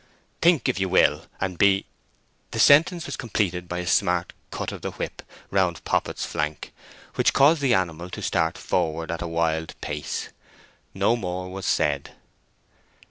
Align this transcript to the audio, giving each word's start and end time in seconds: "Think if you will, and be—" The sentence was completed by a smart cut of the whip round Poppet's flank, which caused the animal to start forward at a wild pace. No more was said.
"Think 0.41 0.67
if 0.67 0.79
you 0.79 0.89
will, 0.89 1.27
and 1.39 1.59
be—" 1.59 1.85
The 2.49 2.57
sentence 2.57 3.05
was 3.05 3.15
completed 3.15 3.67
by 3.69 3.77
a 3.77 3.85
smart 3.85 4.33
cut 4.49 4.71
of 4.71 4.81
the 4.81 4.89
whip 4.93 5.21
round 5.51 5.83
Poppet's 5.83 6.25
flank, 6.25 6.73
which 7.13 7.33
caused 7.33 7.61
the 7.61 7.75
animal 7.75 8.09
to 8.09 8.21
start 8.23 8.57
forward 8.57 9.11
at 9.11 9.21
a 9.21 9.27
wild 9.27 9.79
pace. 9.79 10.29
No 10.95 11.15
more 11.15 11.51
was 11.51 11.67
said. 11.67 12.15